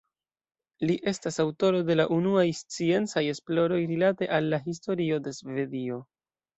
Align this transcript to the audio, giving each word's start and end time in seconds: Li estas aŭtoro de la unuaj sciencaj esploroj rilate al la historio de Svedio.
Li 0.91 0.95
estas 1.11 1.37
aŭtoro 1.43 1.83
de 1.91 1.99
la 1.99 2.07
unuaj 2.17 2.47
sciencaj 2.61 3.25
esploroj 3.37 3.81
rilate 3.95 4.35
al 4.41 4.53
la 4.57 4.65
historio 4.69 5.25
de 5.29 5.41
Svedio. 5.43 6.07